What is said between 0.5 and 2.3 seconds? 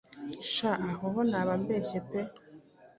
Sha aho ho naba mbeshye pe!